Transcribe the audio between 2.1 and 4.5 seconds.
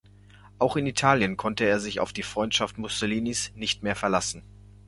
die Freundschaft Mussolinis nicht mehr verlassen.